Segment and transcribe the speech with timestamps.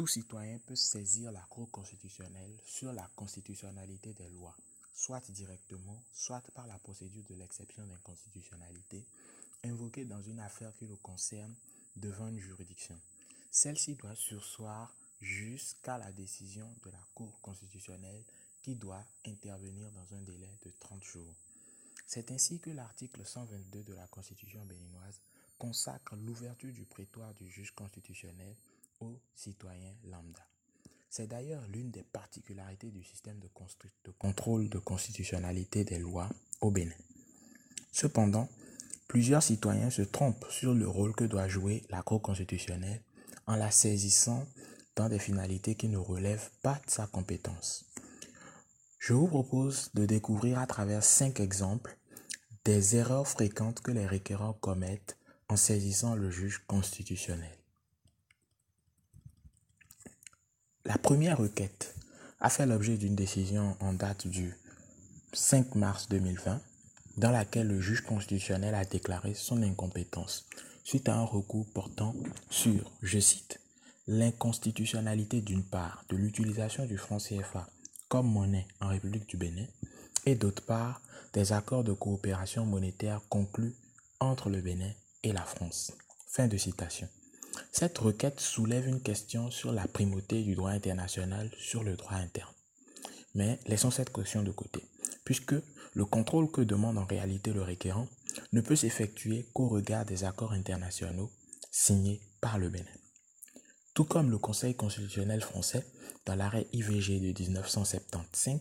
[0.00, 4.56] tout citoyen peut saisir la Cour constitutionnelle sur la constitutionnalité des lois,
[4.94, 9.04] soit directement, soit par la procédure de l'exception d'inconstitutionnalité,
[9.62, 11.54] invoquée dans une affaire qui le concerne
[11.96, 12.98] devant une juridiction.
[13.50, 18.24] Celle-ci doit sursoir jusqu'à la décision de la Cour constitutionnelle
[18.62, 21.34] qui doit intervenir dans un délai de 30 jours.
[22.06, 25.20] C'est ainsi que l'article 122 de la Constitution béninoise
[25.58, 28.56] consacre l'ouverture du prétoire du juge constitutionnel
[29.00, 30.46] aux citoyens lambda.
[31.08, 33.48] C'est d'ailleurs l'une des particularités du système de,
[34.04, 36.28] de, contrôle de constitutionnalité des lois
[36.60, 36.94] au Bénin.
[37.90, 38.48] Cependant,
[39.08, 43.02] plusieurs citoyens se trompent sur le rôle que doit jouer la Cour constitutionnelle
[43.46, 44.46] en la saisissant
[44.94, 47.86] dans des finalités qui ne relèvent pas de sa compétence.
[48.98, 51.96] Je vous propose de découvrir à travers cinq exemples
[52.64, 55.16] des erreurs fréquentes que les requérants commettent
[55.48, 57.59] en saisissant le juge constitutionnel.
[60.86, 61.94] La première requête
[62.40, 64.56] a fait l'objet d'une décision en date du
[65.34, 66.58] 5 mars 2020
[67.18, 70.46] dans laquelle le juge constitutionnel a déclaré son incompétence
[70.82, 72.14] suite à un recours portant
[72.48, 73.60] sur, je cite,
[74.06, 77.68] l'inconstitutionnalité d'une part de l'utilisation du franc CFA
[78.08, 79.66] comme monnaie en République du Bénin
[80.24, 81.02] et d'autre part
[81.34, 83.74] des accords de coopération monétaire conclus
[84.18, 84.90] entre le Bénin
[85.24, 85.92] et la France.
[86.26, 87.08] Fin de citation.
[87.72, 92.52] Cette requête soulève une question sur la primauté du droit international sur le droit interne.
[93.34, 94.84] Mais laissons cette question de côté,
[95.24, 95.54] puisque
[95.94, 98.08] le contrôle que demande en réalité le requérant
[98.52, 101.30] ne peut s'effectuer qu'au regard des accords internationaux
[101.70, 102.86] signés par le Bénin.
[103.94, 105.84] Tout comme le Conseil constitutionnel français,
[106.26, 108.60] dans l'arrêt IVG de 1975,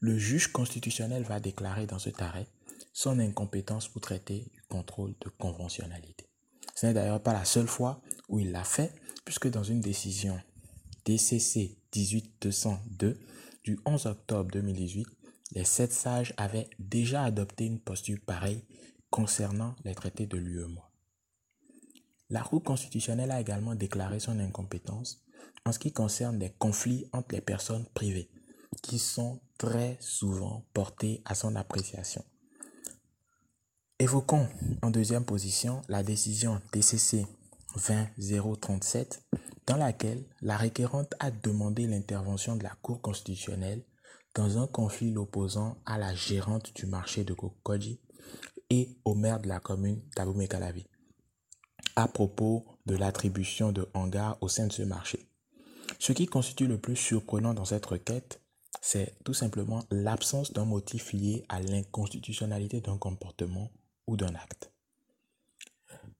[0.00, 2.46] le juge constitutionnel va déclarer dans cet arrêt
[2.92, 6.26] son incompétence pour traiter du contrôle de conventionnalité.
[6.74, 8.00] Ce n'est d'ailleurs pas la seule fois
[8.32, 8.92] où il l'a fait,
[9.24, 10.40] puisque dans une décision
[11.04, 13.20] DCC 18202
[13.62, 15.06] du 11 octobre 2018,
[15.52, 18.64] les sept sages avaient déjà adopté une posture pareille
[19.10, 20.90] concernant les traités de l'UEMOA.
[22.30, 25.22] La Cour constitutionnelle a également déclaré son incompétence
[25.66, 28.30] en ce qui concerne les conflits entre les personnes privées,
[28.82, 32.24] qui sont très souvent portés à son appréciation.
[33.98, 34.48] Évoquons
[34.80, 37.26] en deuxième position la décision DCC
[37.76, 39.22] 20037
[39.66, 43.84] dans laquelle la requérante a demandé l'intervention de la Cour constitutionnelle
[44.34, 48.00] dans un conflit l'opposant à la gérante du marché de Kokoji
[48.70, 50.86] et au maire de la commune d'Abomey-Calavi
[51.96, 55.28] à propos de l'attribution de hangars au sein de ce marché.
[55.98, 58.40] Ce qui constitue le plus surprenant dans cette requête,
[58.80, 63.70] c'est tout simplement l'absence d'un motif lié à l'inconstitutionnalité d'un comportement
[64.06, 64.72] ou d'un acte.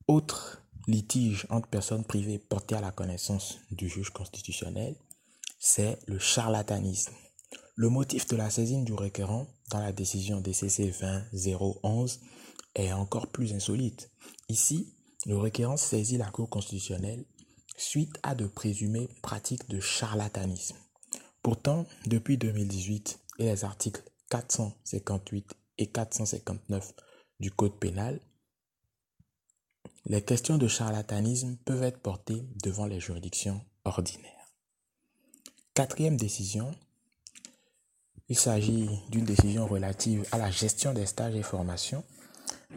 [0.07, 4.97] Autre litige entre personnes privées porté à la connaissance du juge constitutionnel,
[5.59, 7.13] c'est le charlatanisme.
[7.77, 11.25] Le motif de la saisine du requérant dans la décision DCC 20
[12.75, 14.11] est encore plus insolite.
[14.49, 14.95] Ici,
[15.27, 17.25] le requérant saisit la Cour constitutionnelle
[17.77, 20.77] suite à de présumées pratiques de charlatanisme.
[21.43, 26.93] Pourtant, depuis 2018 et les articles 458 et 459
[27.41, 28.21] du Code pénal,
[30.07, 34.53] les questions de charlatanisme peuvent être portées devant les juridictions ordinaires.
[35.75, 36.75] Quatrième décision,
[38.29, 42.05] il s'agit d'une décision relative à la gestion des stages et formations.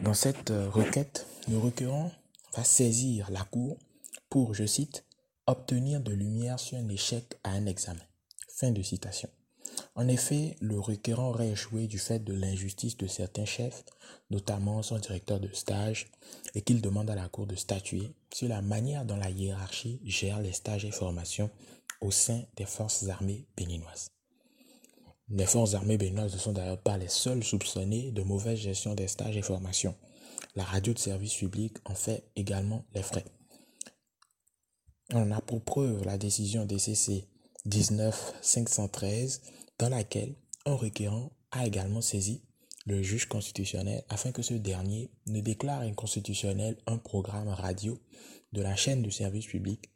[0.02, 2.12] Dans cette requête, le requérant
[2.54, 3.76] va saisir la Cour
[4.30, 5.04] pour, je cite,
[5.46, 8.02] obtenir de lumière sur un échec à un examen.
[8.48, 9.28] Fin de citation.
[9.96, 13.82] En effet, le requérant aurait échoué du fait de l'injustice de certains chefs,
[14.28, 16.08] notamment son directeur de stage,
[16.54, 20.40] et qu'il demande à la Cour de statuer sur la manière dont la hiérarchie gère
[20.40, 21.50] les stages et formations
[22.02, 24.10] au sein des forces armées béninoises.
[25.30, 29.08] Les forces armées béninoises ne sont d'ailleurs pas les seules soupçonnées de mauvaise gestion des
[29.08, 29.94] stages et formations.
[30.56, 33.24] La radio de service public en fait également les frais.
[35.14, 37.26] On a pour preuve la décision DCC
[37.64, 39.40] 19513
[39.78, 40.34] dans laquelle
[40.64, 42.42] un requérant a également saisi
[42.86, 47.98] le juge constitutionnel afin que ce dernier ne déclare inconstitutionnel un programme radio
[48.52, 49.90] de la chaîne de service public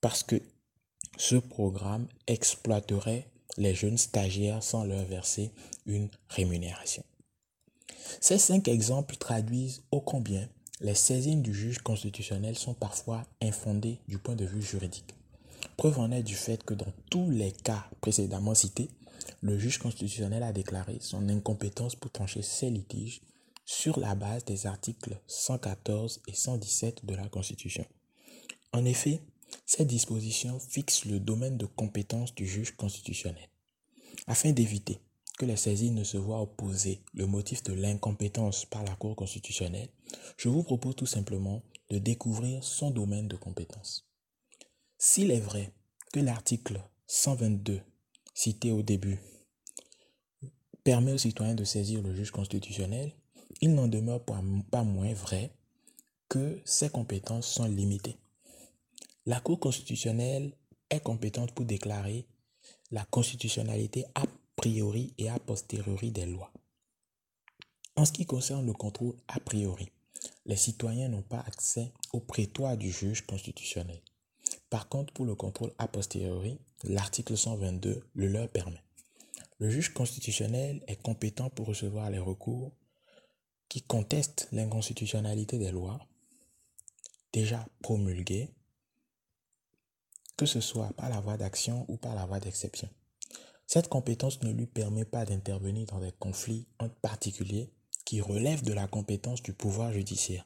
[0.00, 0.42] parce que
[1.16, 5.52] ce programme exploiterait les jeunes stagiaires sans leur verser
[5.86, 7.04] une rémunération.
[8.20, 10.48] Ces cinq exemples traduisent ô combien
[10.80, 15.14] les saisines du juge constitutionnel sont parfois infondées du point de vue juridique.
[15.76, 18.90] Preuve en est du fait que dans tous les cas précédemment cités,
[19.40, 23.22] le juge constitutionnel a déclaré son incompétence pour trancher ces litiges
[23.64, 27.86] sur la base des articles 114 et 117 de la Constitution.
[28.72, 29.22] En effet,
[29.66, 33.48] Cette disposition fixe le domaine de compétence du juge constitutionnel.
[34.26, 35.00] Afin d'éviter
[35.38, 39.88] que les saisines ne se voient opposer le motif de l'incompétence par la Cour constitutionnelle,
[40.36, 44.08] je vous propose tout simplement de découvrir son domaine de compétence.
[44.98, 45.72] S'il est vrai
[46.12, 47.80] que l'article 122,
[48.34, 49.20] cité au début,
[50.82, 53.14] permet aux citoyens de saisir le juge constitutionnel,
[53.60, 55.52] il n'en demeure pas moins vrai
[56.28, 58.18] que ces compétences sont limitées.
[59.26, 60.52] La Cour constitutionnelle
[60.90, 62.26] est compétente pour déclarer
[62.90, 64.24] la constitutionnalité a
[64.56, 66.52] priori et a posteriori des lois.
[67.96, 69.90] En ce qui concerne le contrôle a priori,
[70.46, 74.00] les citoyens n'ont pas accès au prétoire du juge constitutionnel.
[74.74, 78.82] Par contre, pour le contrôle a posteriori, l'article 122 le leur permet.
[79.58, 82.72] Le juge constitutionnel est compétent pour recevoir les recours
[83.68, 86.04] qui contestent l'inconstitutionnalité des lois
[87.32, 88.50] déjà promulguées,
[90.36, 92.88] que ce soit par la voie d'action ou par la voie d'exception.
[93.68, 97.70] Cette compétence ne lui permet pas d'intervenir dans des conflits entre particuliers
[98.04, 100.44] qui relèvent de la compétence du pouvoir judiciaire.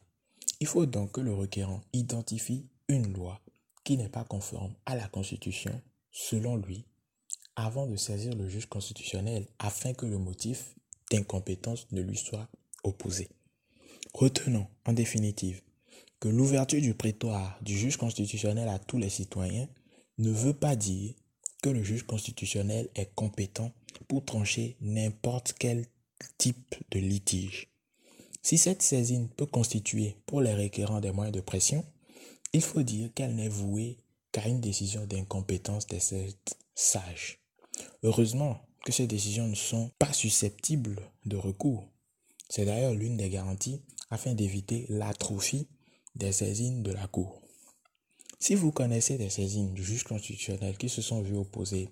[0.61, 3.41] Il faut donc que le requérant identifie une loi
[3.89, 5.81] qui n'est pas conforme à la Constitution,
[6.11, 6.85] selon lui,
[7.57, 10.75] avant de saisir le juge constitutionnel afin que le motif
[11.11, 12.51] d'incompétence ne lui soit
[12.85, 13.31] opposé.
[14.13, 15.63] Retenons, en définitive,
[16.21, 19.71] que l'ouverture du prétoire du juge constitutionnel à tous les citoyens
[20.19, 21.15] ne veut pas dire
[21.63, 23.73] que le juge constitutionnel est compétent
[24.07, 25.87] pour trancher n'importe quel
[26.37, 27.71] type de litige.
[28.43, 31.87] Si cette saisine peut constituer pour les requérants des moyens de pression,
[32.53, 33.99] il faut dire qu'elle n'est vouée
[34.33, 36.01] qu'à une décision d'incompétence des
[36.75, 37.41] sages.
[38.03, 41.89] Heureusement que ces décisions ne sont pas susceptibles de recours.
[42.49, 45.69] C'est d'ailleurs l'une des garanties afin d'éviter l'atrophie
[46.15, 47.41] des saisines de la Cour.
[48.41, 51.91] Si vous connaissez des saisines du juge constitutionnel qui se sont vues opposer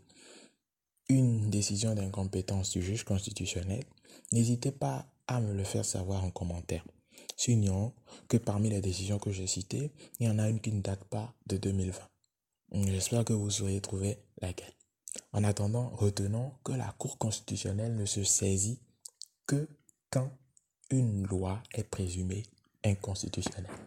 [1.09, 3.85] une décision d'incompétence du juge constitutionnel,
[4.33, 6.85] n'hésitez pas à me le faire savoir en commentaire.
[7.37, 7.93] Signons
[8.29, 11.05] que parmi les décisions que j'ai citées, il y en a une qui ne date
[11.05, 12.03] pas de 2020.
[12.73, 14.73] J'espère que vous saurez trouver laquelle.
[15.33, 18.81] En attendant, retenons que la Cour constitutionnelle ne se saisit
[19.47, 19.69] que
[20.11, 20.31] quand
[20.91, 22.43] une loi est présumée
[22.85, 23.71] inconstitutionnelle.